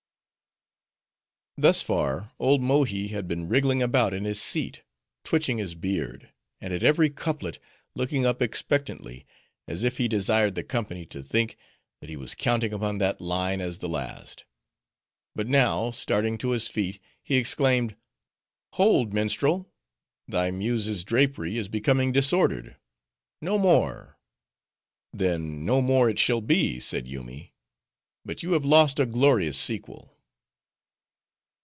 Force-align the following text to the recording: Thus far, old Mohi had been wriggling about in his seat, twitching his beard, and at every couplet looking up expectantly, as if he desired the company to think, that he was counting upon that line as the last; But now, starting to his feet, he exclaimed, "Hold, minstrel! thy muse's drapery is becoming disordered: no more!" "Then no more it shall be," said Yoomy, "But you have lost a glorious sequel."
Thus 1.57 1.81
far, 1.83 2.31
old 2.39 2.59
Mohi 2.63 3.09
had 3.09 3.27
been 3.27 3.47
wriggling 3.47 3.83
about 3.83 4.15
in 4.15 4.23
his 4.25 4.41
seat, 4.41 4.81
twitching 5.23 5.59
his 5.59 5.75
beard, 5.75 6.31
and 6.59 6.73
at 6.73 6.81
every 6.81 7.11
couplet 7.11 7.59
looking 7.93 8.25
up 8.25 8.41
expectantly, 8.41 9.27
as 9.67 9.83
if 9.83 9.97
he 9.99 10.07
desired 10.07 10.55
the 10.55 10.63
company 10.63 11.05
to 11.07 11.21
think, 11.21 11.57
that 11.99 12.09
he 12.09 12.15
was 12.15 12.33
counting 12.33 12.73
upon 12.73 12.97
that 12.97 13.21
line 13.21 13.61
as 13.61 13.77
the 13.77 13.89
last; 13.89 14.43
But 15.35 15.47
now, 15.47 15.91
starting 15.91 16.35
to 16.39 16.49
his 16.51 16.67
feet, 16.67 16.99
he 17.21 17.35
exclaimed, 17.35 17.95
"Hold, 18.73 19.13
minstrel! 19.13 19.69
thy 20.27 20.49
muse's 20.49 21.03
drapery 21.03 21.57
is 21.57 21.67
becoming 21.67 22.11
disordered: 22.11 22.75
no 23.39 23.59
more!" 23.59 24.17
"Then 25.13 25.63
no 25.63 25.79
more 25.79 26.09
it 26.09 26.17
shall 26.17 26.41
be," 26.41 26.79
said 26.79 27.07
Yoomy, 27.07 27.53
"But 28.25 28.41
you 28.41 28.53
have 28.53 28.65
lost 28.65 28.99
a 28.99 29.05
glorious 29.05 29.59
sequel." 29.59 30.17